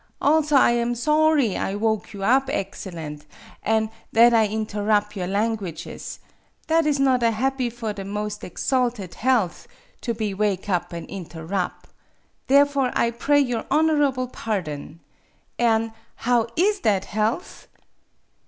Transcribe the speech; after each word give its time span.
Also, 0.19 0.55
I 0.55 0.71
am 0.71 0.95
sawry 0.95 1.55
I 1.55 1.75
woke 1.75 2.11
you 2.11 2.23
up, 2.23 2.49
excellent, 2.51 3.27
an' 3.61 3.91
that 4.11 4.33
I 4.33 4.47
interrup' 4.47 5.15
your 5.15 5.27
languages. 5.27 6.17
That 6.65 6.87
is 6.87 6.99
not 6.99 7.21
a 7.21 7.29
happy 7.29 7.69
for 7.69 7.93
the 7.93 8.03
most 8.03 8.43
exalted 8.43 9.13
health 9.13 9.67
to 10.01 10.15
be 10.15 10.33
wake 10.33 10.69
up 10.69 10.91
an' 10.91 11.05
interrup'. 11.05 11.85
Therefore, 12.47 12.89
I 12.95 13.11
pray 13.11 13.41
your 13.41 13.65
honorable 13.69 14.27
pardon. 14.27 15.01
An' 15.59 15.93
how 16.15 16.47
is 16.57 16.79
that 16.79 17.05
health?" 17.05 17.67